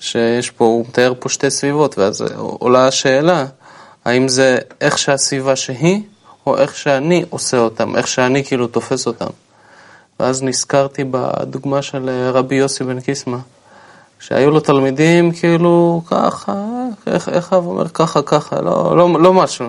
שיש 0.00 0.50
פה, 0.50 0.64
הוא 0.64 0.84
מתאר 0.88 1.12
פה 1.18 1.28
שתי 1.28 1.50
סביבות, 1.50 1.98
ואז 1.98 2.24
עולה 2.36 2.86
השאלה, 2.86 3.46
האם 4.04 4.28
זה 4.28 4.58
איך 4.80 4.98
שהסביבה 4.98 5.56
שהיא, 5.56 6.02
או 6.46 6.58
איך 6.58 6.76
שאני 6.76 7.24
עושה 7.30 7.58
אותם, 7.58 7.96
איך 7.96 8.08
שאני 8.08 8.44
כאילו 8.44 8.66
תופס 8.66 9.06
אותם. 9.06 9.26
ואז 10.20 10.42
נזכרתי 10.42 11.04
בדוגמה 11.10 11.82
של 11.82 12.30
רבי 12.32 12.54
יוסי 12.54 12.84
בן 12.84 13.00
קיסמא, 13.00 13.38
שהיו 14.20 14.50
לו 14.50 14.60
תלמידים 14.60 15.32
כאילו 15.32 16.02
ככה, 16.06 16.52
איך, 17.06 17.28
איך 17.28 17.52
אב 17.52 17.66
אומר 17.66 17.88
ככה, 17.88 18.22
ככה, 18.22 18.60
לא, 18.60 18.96
לא, 18.96 19.20
לא 19.20 19.32
משהו. 19.32 19.66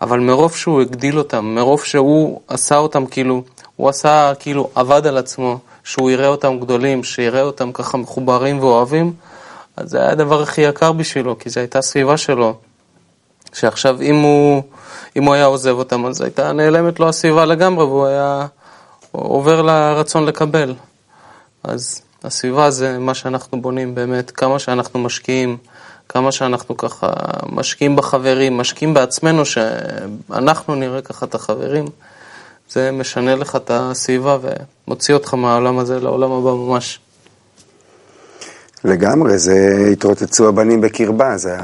אבל 0.00 0.20
מרוב 0.20 0.56
שהוא 0.56 0.80
הגדיל 0.80 1.18
אותם, 1.18 1.44
מרוב 1.44 1.84
שהוא 1.84 2.40
עשה 2.48 2.76
אותם 2.76 3.06
כאילו, 3.06 3.42
הוא 3.76 3.88
עשה 3.88 4.32
כאילו, 4.38 4.70
עבד 4.74 5.06
על 5.06 5.18
עצמו, 5.18 5.58
שהוא 5.84 6.10
יראה 6.10 6.28
אותם 6.28 6.60
גדולים, 6.60 7.04
שיראה 7.04 7.42
אותם 7.42 7.72
ככה 7.72 7.98
מחוברים 7.98 8.60
ואוהבים, 8.60 9.12
אז 9.76 9.90
זה 9.90 9.98
היה 9.98 10.10
הדבר 10.10 10.42
הכי 10.42 10.60
יקר 10.60 10.92
בשבילו, 10.92 11.38
כי 11.38 11.50
זו 11.50 11.60
הייתה 11.60 11.82
סביבה 11.82 12.16
שלו. 12.16 12.54
שעכשיו 13.52 14.02
אם 14.02 14.16
הוא, 14.16 14.62
אם 15.16 15.24
הוא 15.24 15.34
היה 15.34 15.44
עוזב 15.44 15.74
אותם, 15.78 16.06
אז 16.06 16.20
הייתה 16.20 16.52
נעלמת 16.52 17.00
לו 17.00 17.08
הסביבה 17.08 17.44
לגמרי, 17.44 17.84
והוא 17.84 18.06
היה 18.06 18.46
עובר 19.12 19.62
לרצון 19.62 20.24
לקבל. 20.24 20.74
אז 21.64 22.02
הסביבה 22.24 22.70
זה 22.70 22.98
מה 22.98 23.14
שאנחנו 23.14 23.62
בונים 23.62 23.94
באמת, 23.94 24.30
כמה 24.30 24.58
שאנחנו 24.58 25.00
משקיעים, 25.00 25.56
כמה 26.08 26.32
שאנחנו 26.32 26.76
ככה 26.76 27.12
משקיעים 27.52 27.96
בחברים, 27.96 28.56
משקיעים 28.56 28.94
בעצמנו, 28.94 29.44
שאנחנו 29.44 30.74
נראה 30.74 31.02
ככה 31.02 31.26
את 31.26 31.34
החברים, 31.34 31.84
זה 32.70 32.90
משנה 32.90 33.34
לך 33.34 33.56
את 33.56 33.70
הסביבה 33.74 34.38
ומוציא 34.86 35.14
אותך 35.14 35.34
מהעולם 35.34 35.78
הזה 35.78 36.00
לעולם 36.00 36.32
הבא 36.32 36.50
ממש. 36.50 37.00
לגמרי, 38.84 39.38
זה 39.38 39.88
התרוצצו 39.92 40.48
הבנים 40.48 40.80
בקרבה, 40.80 41.36
זה, 41.36 41.56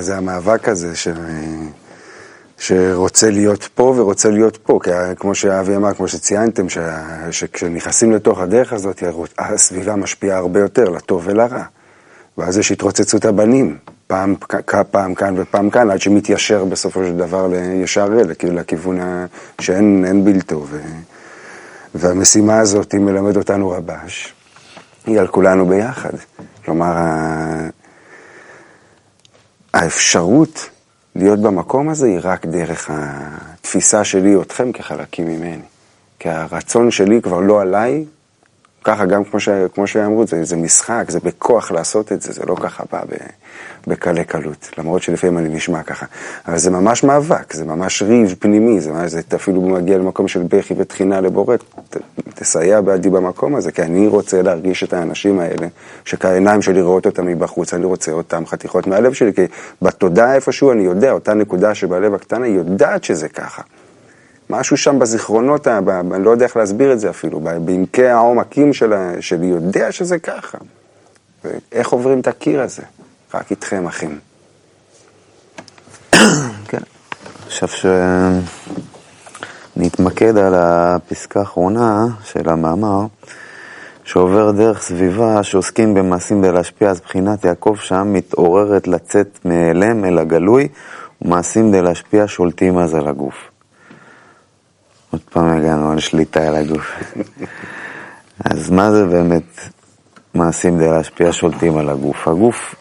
זה 0.00 0.16
המאבק 0.16 0.68
הזה 0.68 0.96
ש, 0.96 1.08
שרוצה 2.58 3.30
להיות 3.30 3.68
פה 3.74 3.94
ורוצה 3.96 4.30
להיות 4.30 4.56
פה, 4.56 4.78
כי 4.82 4.90
כמו 5.16 5.34
שאבי 5.34 5.76
אמר, 5.76 5.94
כמו 5.94 6.08
שציינתם, 6.08 6.66
שכשנכנסים 7.30 8.12
לתוך 8.12 8.40
הדרך 8.40 8.72
הזאת, 8.72 9.02
הסביבה 9.38 9.96
משפיעה 9.96 10.38
הרבה 10.38 10.60
יותר, 10.60 10.88
לטוב 10.88 11.22
ולרע. 11.24 11.62
ואז 12.38 12.58
יש 12.58 12.72
התרוצצות 12.72 13.24
הבנים, 13.24 13.76
פעם, 14.06 14.34
פעם 14.90 15.14
כאן 15.14 15.34
ופעם 15.38 15.70
כאן, 15.70 15.90
עד 15.90 16.00
שמתיישר 16.00 16.64
בסופו 16.64 17.04
של 17.04 17.16
דבר 17.16 17.48
אלה, 18.20 18.34
כאילו 18.34 18.54
לכיוון 18.54 18.98
שאין 19.60 20.24
בלתו. 20.24 20.66
ו, 20.70 20.80
והמשימה 21.94 22.58
הזאת 22.58 22.92
היא 22.92 23.00
מלמד 23.00 23.36
אותנו 23.36 23.70
רבש, 23.70 24.34
היא 25.06 25.20
על 25.20 25.26
כולנו 25.26 25.66
ביחד. 25.66 26.12
כלומר, 26.64 26.94
האפשרות 29.74 30.70
להיות 31.18 31.40
במקום 31.40 31.88
הזה 31.88 32.06
היא 32.06 32.18
רק 32.22 32.46
דרך 32.46 32.90
התפיסה 32.92 34.04
שלי 34.04 34.36
אתכם 34.42 34.72
כחלקים 34.72 35.26
ממני. 35.26 35.62
כי 36.18 36.28
הרצון 36.28 36.90
שלי 36.90 37.22
כבר 37.22 37.40
לא 37.40 37.60
עליי, 37.60 38.04
ככה 38.84 39.06
גם 39.06 39.24
כמו, 39.24 39.40
ש, 39.40 39.48
כמו 39.74 39.86
שאמרו, 39.86 40.26
זה, 40.26 40.44
זה 40.44 40.56
משחק, 40.56 41.04
זה 41.08 41.20
בכוח 41.20 41.70
לעשות 41.70 42.12
את 42.12 42.22
זה, 42.22 42.32
זה 42.32 42.44
לא 42.46 42.56
ככה 42.60 42.84
בא 42.92 43.02
בקלי 43.86 44.24
קלות, 44.24 44.70
למרות 44.78 45.02
שלפעמים 45.02 45.38
אני 45.38 45.48
נשמע 45.48 45.82
ככה. 45.82 46.06
אבל 46.48 46.58
זה 46.58 46.70
ממש 46.70 47.04
מאבק, 47.04 47.52
זה 47.52 47.64
ממש 47.64 48.02
ריב 48.02 48.34
פנימי, 48.38 48.80
זה, 48.80 48.92
ממש, 48.92 49.10
זה 49.10 49.20
אפילו 49.34 49.62
מגיע 49.62 49.98
למקום 49.98 50.28
של 50.28 50.42
בכי 50.42 50.74
ותחינה 50.76 51.20
לבורא, 51.20 51.56
תסייע 52.34 52.80
בעדי 52.80 53.10
במקום 53.10 53.54
הזה, 53.54 53.72
כי 53.72 53.82
אני 53.82 54.06
רוצה 54.06 54.42
להרגיש 54.42 54.84
את 54.84 54.92
האנשים 54.92 55.40
האלה, 55.40 55.66
שכעיניים 56.04 56.62
שלי 56.62 56.82
רואות 56.82 57.06
אותם 57.06 57.26
מבחוץ, 57.26 57.74
אני 57.74 57.84
רוצה 57.84 58.12
אותם 58.12 58.46
חתיכות 58.46 58.86
מהלב 58.86 59.12
שלי, 59.12 59.32
כי 59.34 59.42
בתודעה 59.82 60.34
איפשהו 60.34 60.72
אני 60.72 60.82
יודע, 60.82 61.12
אותה 61.12 61.34
נקודה 61.34 61.74
שבלב 61.74 62.14
הקטן 62.14 62.42
היא 62.42 62.54
יודעת 62.54 63.04
שזה 63.04 63.28
ככה. 63.28 63.62
משהו 64.50 64.76
שם 64.76 64.98
בזיכרונות, 64.98 65.68
אני 65.68 66.24
לא 66.24 66.30
יודע 66.30 66.46
איך 66.46 66.56
להסביר 66.56 66.92
את 66.92 67.00
זה 67.00 67.10
אפילו, 67.10 67.40
בעמקי 67.40 68.06
העומקים 68.06 68.72
שלי 69.20 69.46
יודע 69.46 69.92
שזה 69.92 70.18
ככה. 70.18 70.58
ואיך 71.44 71.88
עוברים 71.88 72.20
את 72.20 72.28
הקיר 72.28 72.62
הזה? 72.62 72.82
רק 73.34 73.50
איתכם, 73.50 73.86
אחים. 73.86 74.18
כן, 76.68 76.82
עכשיו 77.46 77.68
שנתמקד 79.76 80.36
על 80.36 80.54
הפסקה 80.54 81.40
האחרונה 81.40 82.06
של 82.24 82.48
המאמר, 82.48 83.06
שעובר 84.04 84.50
דרך 84.50 84.82
סביבה 84.82 85.42
שעוסקים 85.42 85.94
במעשים 85.94 86.42
בלהשפיע, 86.42 86.90
אז 86.90 87.00
בחינת 87.00 87.44
יעקב 87.44 87.76
שם 87.80 88.12
מתעוררת 88.12 88.88
לצאת 88.88 89.38
מאלם 89.44 90.04
אל 90.04 90.18
הגלוי, 90.18 90.68
ומעשים 91.22 91.72
בלהשפיע 91.72 92.24
שולטים 92.26 92.78
אז 92.78 92.94
על 92.94 93.08
הגוף. 93.08 93.34
עוד 95.10 95.20
פעם 95.32 95.58
הגענו 95.58 95.92
על 95.92 96.00
שליטה 96.00 96.48
על 96.48 96.56
הגוף. 96.56 96.92
אז 98.44 98.70
מה 98.70 98.90
זה 98.90 99.06
באמת 99.06 99.60
מעשים 100.34 100.76
כדי 100.76 100.88
להשפיע 100.88 101.32
שולטים 101.32 101.78
על 101.78 101.90
הגוף? 101.90 102.28
הגוף, 102.28 102.74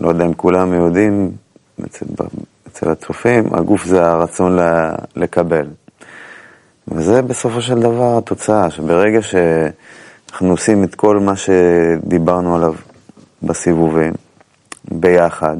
לא 0.00 0.08
יודע 0.08 0.24
אם 0.24 0.34
כולם 0.34 0.72
יודעים, 0.72 1.30
אצל, 1.86 2.06
אצל 2.68 2.90
הצופים, 2.90 3.54
הגוף 3.54 3.84
זה 3.84 4.06
הרצון 4.06 4.58
לקבל. 5.16 5.66
וזה 6.88 7.22
בסופו 7.22 7.60
של 7.60 7.80
דבר 7.80 8.18
התוצאה, 8.18 8.70
שברגע 8.70 9.22
שאנחנו 9.22 10.50
עושים 10.50 10.84
את 10.84 10.94
כל 10.94 11.18
מה 11.18 11.36
שדיברנו 11.36 12.56
עליו 12.56 12.74
בסיבובים, 13.42 14.12
ביחד, 14.90 15.56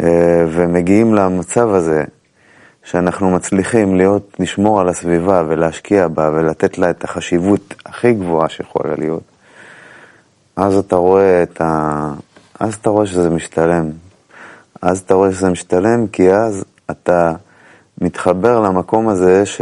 אה, 0.00 0.44
ומגיעים 0.48 1.14
למצב 1.14 1.68
הזה, 1.68 2.04
שאנחנו 2.84 3.30
מצליחים 3.30 3.96
להיות, 3.96 4.36
לשמור 4.38 4.80
על 4.80 4.88
הסביבה 4.88 5.44
ולהשקיע 5.48 6.08
בה 6.08 6.30
ולתת 6.34 6.78
לה 6.78 6.90
את 6.90 7.04
החשיבות 7.04 7.74
הכי 7.86 8.12
גבוהה 8.12 8.48
שיכולה 8.48 8.94
להיות, 8.98 9.22
אז 10.56 10.76
אתה 10.76 10.96
רואה 10.96 11.42
את 11.42 11.60
ה... 11.60 12.12
אז 12.62 12.74
אתה 12.74 12.90
רואה 12.90 13.06
שזה 13.06 13.30
משתלם. 13.30 13.90
אז 14.82 14.98
אתה 14.98 15.14
רואה 15.14 15.32
שזה 15.32 15.50
משתלם 15.50 16.06
כי 16.06 16.32
אז 16.32 16.64
אתה 16.90 17.32
מתחבר 18.00 18.60
למקום 18.60 19.08
הזה 19.08 19.46
ש... 19.46 19.60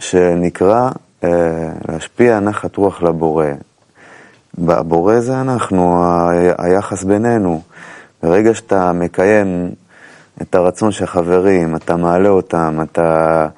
שנקרא 0.00 0.90
אה, 1.24 1.70
להשפיע 1.88 2.40
נחת 2.40 2.76
רוח 2.76 3.02
לבורא. 3.02 3.46
הבורא 4.68 5.20
זה 5.20 5.40
אנחנו, 5.40 6.04
ה... 6.04 6.30
היחס 6.58 7.04
בינינו. 7.04 7.62
ברגע 8.22 8.54
שאתה 8.54 8.92
מקיים 8.92 9.70
את 10.42 10.54
הרצון 10.54 10.92
של 10.92 11.06
חברים, 11.06 11.76
אתה 11.76 11.96
מעלה 11.96 12.28
אותם, 12.28 12.78
אתה 12.82 13.48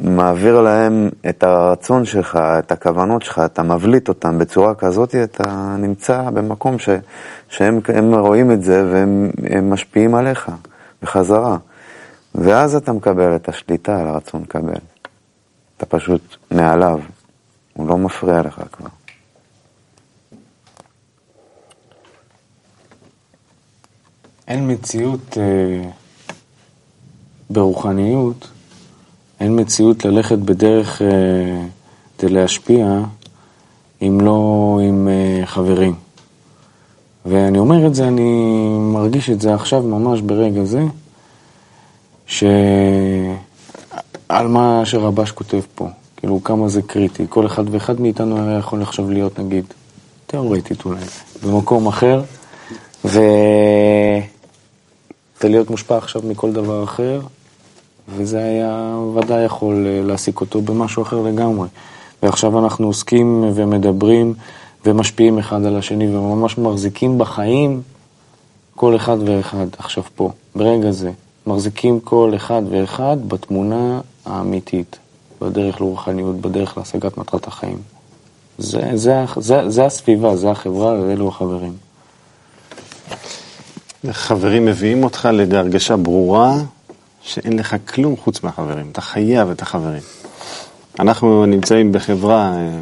מעביר 0.00 0.60
להם 0.60 1.08
את 1.28 1.42
הרצון 1.42 2.04
שלך, 2.04 2.36
את 2.36 2.72
הכוונות 2.72 3.22
שלך, 3.22 3.38
אתה 3.44 3.62
מבליט 3.62 4.08
אותם 4.08 4.38
בצורה 4.38 4.74
כזאת, 4.74 5.14
אתה 5.14 5.76
נמצא 5.78 6.30
במקום 6.30 6.78
ש, 6.78 6.88
שהם 7.48 8.14
רואים 8.14 8.52
את 8.52 8.62
זה 8.62 8.90
והם 8.92 9.70
משפיעים 9.70 10.14
עליך 10.14 10.50
בחזרה. 11.02 11.56
ואז 12.34 12.74
אתה 12.74 12.92
מקבל 12.92 13.36
את 13.36 13.48
השליטה 13.48 14.00
על 14.00 14.08
הרצון 14.08 14.42
לקבל. 14.42 14.80
אתה 15.76 15.86
פשוט 15.86 16.36
מעליו, 16.50 17.00
הוא 17.72 17.88
לא 17.88 17.98
מפריע 17.98 18.42
לך 18.42 18.62
כבר. 18.72 18.88
אין 24.48 24.70
מציאות 24.70 25.38
אה, 25.38 25.90
ברוחניות, 27.50 28.50
אין 29.42 29.60
מציאות 29.60 30.04
ללכת 30.04 30.38
בדרך 30.38 31.02
אה, 31.02 31.08
כדי 32.18 32.30
להשפיע 32.30 32.98
אם 34.02 34.18
לא 34.20 34.78
עם 34.82 35.08
אה, 35.08 35.46
חברים. 35.46 35.94
ואני 37.26 37.58
אומר 37.58 37.86
את 37.86 37.94
זה, 37.94 38.08
אני 38.08 38.32
מרגיש 38.80 39.30
את 39.30 39.40
זה 39.40 39.54
עכשיו 39.54 39.82
ממש 39.82 40.20
ברגע 40.20 40.64
זה, 40.64 40.82
שעל 42.26 42.46
מה 44.28 44.82
שרבש 44.84 45.30
כותב 45.30 45.60
פה, 45.74 45.88
כאילו 46.16 46.44
כמה 46.44 46.68
זה 46.68 46.82
קריטי. 46.82 47.26
כל 47.28 47.46
אחד 47.46 47.74
ואחד 47.74 48.00
מאיתנו 48.00 48.48
היה 48.48 48.58
יכול 48.58 48.82
עכשיו 48.82 49.10
להיות, 49.10 49.38
נגיד, 49.38 49.64
תיאורטית 50.26 50.84
אולי, 50.84 51.04
במקום 51.42 51.86
אחר, 51.86 52.22
ו... 53.04 53.20
להיות 55.44 55.70
מושפע 55.70 55.96
עכשיו 55.96 56.22
מכל 56.24 56.52
דבר 56.52 56.84
אחר, 56.84 57.20
וזה 58.16 58.38
היה 58.44 58.98
ודאי 59.16 59.44
יכול 59.44 59.86
אה, 59.86 60.02
להעסיק 60.02 60.40
אותו 60.40 60.60
במשהו 60.60 61.02
אחר 61.02 61.22
לגמרי. 61.22 61.68
ועכשיו 62.22 62.58
אנחנו 62.58 62.86
עוסקים 62.86 63.44
ומדברים 63.54 64.34
ומשפיעים 64.86 65.38
אחד 65.38 65.64
על 65.64 65.76
השני 65.76 66.16
וממש 66.16 66.58
מחזיקים 66.58 67.18
בחיים 67.18 67.82
כל 68.76 68.96
אחד 68.96 69.16
ואחד 69.24 69.66
עכשיו 69.78 70.04
פה, 70.14 70.30
ברגע 70.56 70.90
זה. 70.90 71.10
מחזיקים 71.46 72.00
כל 72.00 72.32
אחד 72.36 72.62
ואחד 72.70 73.16
בתמונה 73.28 74.00
האמיתית, 74.26 74.98
בדרך 75.40 75.80
לרוחניות, 75.80 76.36
בדרך 76.40 76.78
להשגת 76.78 77.18
מטרת 77.18 77.46
החיים. 77.46 77.78
זה, 78.58 78.90
זה, 78.94 79.24
זה, 79.36 79.70
זה 79.70 79.86
הסביבה, 79.86 80.36
זה 80.36 80.50
החברה 80.50 80.92
ואלו 81.02 81.28
החברים. 81.28 81.72
חברים 84.10 84.64
מביאים 84.64 85.04
אותך 85.04 85.28
לידי 85.32 85.56
הרגשה 85.56 85.96
ברורה 85.96 86.54
שאין 87.22 87.58
לך 87.58 87.76
כלום 87.88 88.16
חוץ 88.16 88.42
מהחברים, 88.42 88.88
אתה 88.92 89.00
חייב 89.00 89.50
את 89.50 89.62
החברים. 89.62 90.02
אנחנו 91.00 91.46
נמצאים 91.46 91.92
בחברה, 91.92 92.52
אה, 92.56 92.80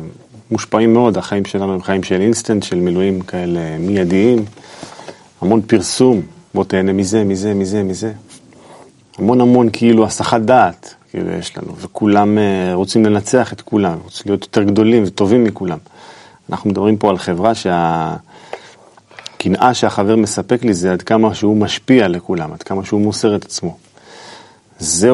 מושפעים 0.51 0.93
מאוד, 0.93 1.19
החיים 1.19 1.45
שלנו 1.45 1.75
הם 1.75 1.83
חיים 1.83 2.03
של 2.03 2.21
אינסטנט, 2.21 2.63
של 2.63 2.77
מילואים 2.77 3.21
כאלה 3.21 3.79
מיידיים, 3.79 4.45
המון 5.41 5.63
פרסום, 5.63 6.23
בוא 6.55 6.65
תהנה 6.65 6.93
מזה, 6.93 7.25
מזה, 7.25 7.55
מזה, 7.55 7.83
מזה. 7.83 8.13
המון 9.19 9.41
המון 9.41 9.69
כאילו 9.73 10.05
הסחת 10.05 10.41
דעת, 10.41 10.95
כאילו 11.11 11.31
יש 11.31 11.59
לנו, 11.59 11.77
וכולם 11.77 12.39
אה, 12.39 12.75
רוצים 12.75 13.05
לנצח 13.05 13.53
את 13.53 13.61
כולם, 13.61 13.99
רוצים 14.05 14.23
להיות 14.27 14.43
יותר 14.43 14.63
גדולים 14.63 15.03
וטובים 15.07 15.45
מכולם. 15.45 15.79
אנחנו 16.51 16.71
מדברים 16.71 16.97
פה 16.97 17.11
על 17.11 17.19
חברה 17.19 17.55
שה... 17.55 18.17
הקנאה 19.35 19.75
שהחבר 19.75 20.17
מספק 20.17 20.65
לי 20.65 20.75
זה 20.75 20.93
עד 20.93 21.03
כמה 21.03 21.35
שהוא 21.35 21.57
משפיע 21.57 22.09
לכולם, 22.09 22.53
עד 22.53 22.63
כמה 22.63 22.85
שהוא 22.85 23.01
מוסר 23.01 23.37
את 23.37 23.45
עצמו. 23.45 23.77
זה 24.81 25.11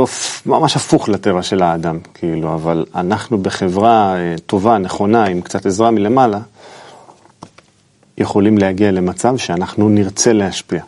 ממש 0.47 0.77
הפוך 0.77 1.09
לטבע 1.09 1.43
של 1.43 1.63
האדם, 1.63 1.99
כאילו, 2.15 2.55
אבל 2.55 2.87
אנחנו 2.95 3.39
בחברה 3.39 4.17
אה, 4.17 4.35
טובה, 4.47 4.79
נכונה, 4.79 5.25
עם 5.25 5.41
קצת 5.41 5.67
עזרה 5.67 5.91
מלמעלה, 5.91 6.41
יכולים 8.19 8.59
להגיע 8.59 8.91
למצב 8.91 9.37
שאנחנו 9.37 9.89
נרצה 9.89 10.33
להשפיע. 10.33 10.83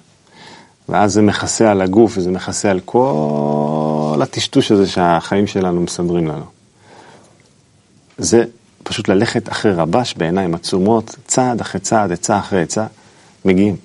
ואז 0.88 1.12
זה 1.12 1.22
מכסה 1.22 1.70
על 1.70 1.80
הגוף 1.80 2.18
וזה 2.18 2.30
מכסה 2.30 2.70
על 2.70 2.80
כל 2.84 4.18
הטשטוש 4.22 4.72
הזה 4.72 4.86
שהחיים 4.86 5.46
שלנו 5.46 5.80
מסדרים 5.80 6.26
לנו. 6.26 6.44
זה 8.18 8.44
פשוט 8.82 9.08
ללכת 9.08 9.48
אחרי 9.48 9.72
רבש 9.72 10.14
בעיניים 10.16 10.54
עצומות, 10.54 11.16
צעד 11.26 11.60
אחרי 11.60 11.80
צעד, 11.80 12.12
עצה 12.12 12.38
אחרי 12.38 12.62
עצה, 12.62 12.86
מגיעים. 13.44 13.76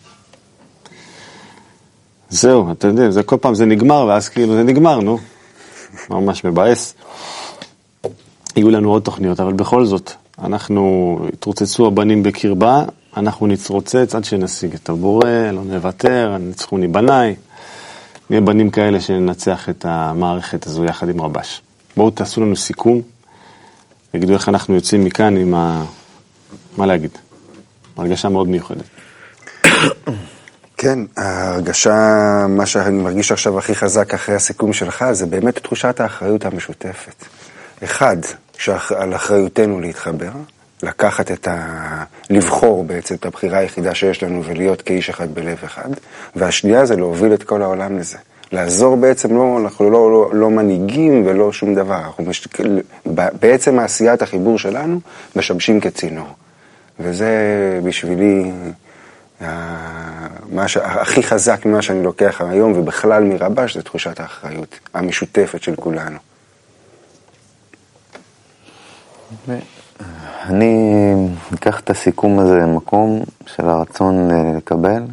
זהו, 2.33 2.71
אתה 2.71 2.87
יודע, 2.87 3.09
זה 3.09 3.23
כל 3.23 3.37
פעם 3.41 3.55
זה 3.55 3.65
נגמר, 3.65 4.05
ואז 4.05 4.29
כאילו 4.29 4.53
זה 4.53 4.63
נגמר, 4.63 4.99
נו. 4.99 5.17
ממש 6.09 6.43
מבאס. 6.43 6.95
יהיו 8.55 8.69
לנו 8.69 8.91
עוד 8.91 9.01
תוכניות, 9.01 9.39
אבל 9.39 9.53
בכל 9.53 9.85
זאת, 9.85 10.11
אנחנו, 10.43 11.17
התרוצצו 11.33 11.87
הבנים 11.87 12.23
בקרבה, 12.23 12.83
אנחנו 13.17 13.47
נתרוצץ 13.47 14.15
עד 14.15 14.23
שנשיג 14.23 14.73
את 14.73 14.89
הבורא, 14.89 15.29
לא 15.51 15.61
נוותר, 15.63 16.37
ניצחוני 16.39 16.87
בניי. 16.87 17.35
נהיה 18.29 18.41
בנים 18.41 18.69
כאלה 18.69 19.01
שננצח 19.01 19.69
את 19.69 19.85
המערכת 19.85 20.67
הזו 20.67 20.85
יחד 20.85 21.09
עם 21.09 21.21
רבש. 21.21 21.61
בואו 21.97 22.09
תעשו 22.09 22.41
לנו 22.41 22.55
סיכום, 22.55 23.01
תגידו 24.11 24.33
איך 24.33 24.49
אנחנו 24.49 24.75
יוצאים 24.75 25.03
מכאן 25.03 25.37
עם 25.37 25.53
ה... 25.53 25.85
מה 26.77 26.85
להגיד? 26.85 27.11
הרגשה 27.97 28.29
מאוד 28.29 28.47
מיוחדת. 28.47 28.85
כן, 30.83 30.99
ההרגשה, 31.17 32.45
מה 32.49 32.65
שאני 32.65 33.03
מרגיש 33.03 33.31
עכשיו 33.31 33.57
הכי 33.57 33.75
חזק 33.75 34.13
אחרי 34.13 34.35
הסיכום 34.35 34.73
שלך, 34.73 35.05
זה 35.11 35.25
באמת 35.25 35.59
תחושת 35.59 35.99
האחריות 35.99 36.45
המשותפת. 36.45 37.25
אחד, 37.83 38.17
שעל 38.57 39.15
אחריותנו 39.15 39.79
להתחבר, 39.79 40.31
לקחת 40.83 41.31
את 41.31 41.47
ה... 41.47 42.03
לבחור 42.29 42.83
בעצם 42.83 43.15
את 43.15 43.25
הבחירה 43.25 43.57
היחידה 43.57 43.95
שיש 43.95 44.23
לנו 44.23 44.43
ולהיות 44.43 44.81
כאיש 44.81 45.09
אחד 45.09 45.33
בלב 45.33 45.57
אחד, 45.65 45.89
והשנייה 46.35 46.85
זה 46.85 46.95
להוביל 46.95 47.33
את 47.33 47.43
כל 47.43 47.61
העולם 47.61 47.97
לזה. 47.97 48.17
לעזור 48.51 48.97
בעצם, 48.97 49.35
לא, 49.35 49.57
אנחנו 49.61 49.89
לא, 49.89 50.11
לא, 50.11 50.29
לא 50.33 50.49
מנהיגים 50.49 51.23
ולא 51.25 51.53
שום 51.53 51.75
דבר, 51.75 51.97
אנחנו 51.97 52.23
מש... 52.23 52.47
בעצם 53.39 53.79
עשיית 53.79 54.21
החיבור 54.21 54.59
שלנו 54.59 54.99
משמשים 55.35 55.79
כצינור. 55.79 56.27
וזה 56.99 57.29
בשבילי 57.83 58.51
מה 60.53 60.67
שהכי 60.67 61.23
חזק 61.23 61.65
ממה 61.65 61.81
שאני 61.81 62.03
לוקח 62.03 62.41
היום, 62.41 62.73
ובכלל 62.75 63.23
מרבש, 63.23 63.77
זה 63.77 63.83
תחושת 63.83 64.19
האחריות 64.19 64.79
המשותפת 64.93 65.63
של 65.63 65.75
כולנו. 65.75 66.17
אני 70.49 71.13
אקח 71.53 71.79
את 71.79 71.89
הסיכום 71.89 72.39
הזה 72.39 72.55
למקום 72.55 73.23
של 73.45 73.69
הרצון 73.69 74.31
אה, 74.31 74.57
לקבל. 74.57 75.03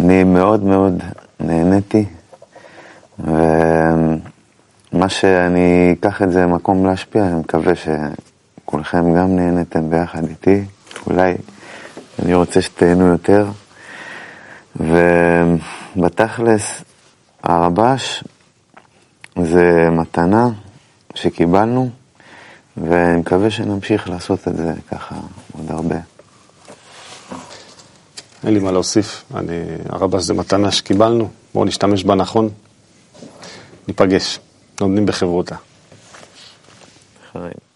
אני 0.00 0.24
מאוד 0.24 0.64
מאוד 0.64 1.02
נהניתי, 1.40 2.04
ומה 3.18 4.18
שאני 5.08 5.96
אקח 6.00 6.22
את 6.22 6.32
זה 6.32 6.42
למקום 6.42 6.86
להשפיע, 6.86 7.22
אני 7.22 7.40
מקווה 7.40 7.72
שכולכם 7.74 9.14
גם 9.14 9.36
נהניתם 9.36 9.90
ביחד 9.90 10.28
איתי. 10.28 10.64
אולי 11.06 11.34
אני 12.22 12.34
רוצה 12.34 12.62
שתהנו 12.62 13.06
יותר. 13.06 13.46
ובתכלס, 14.78 16.82
הרבש 17.42 18.24
זה 19.42 19.88
מתנה 19.90 20.48
שקיבלנו, 21.14 21.90
ואני 22.76 23.16
מקווה 23.16 23.50
שנמשיך 23.50 24.08
לעשות 24.08 24.48
את 24.48 24.56
זה 24.56 24.72
ככה 24.90 25.14
עוד 25.52 25.70
הרבה. 25.70 25.96
אין 28.44 28.54
לי 28.54 28.60
מה 28.60 28.72
להוסיף, 28.72 29.24
אני, 29.34 29.54
הרבש 29.88 30.22
זה 30.22 30.34
מתנה 30.34 30.72
שקיבלנו, 30.72 31.28
בואו 31.54 31.64
נשתמש 31.64 32.04
בה 32.04 32.14
נכון, 32.14 32.48
ניפגש, 33.88 34.38
לומדים 34.80 35.06
בחברותה. 35.06 35.56
חיים. 37.32 37.67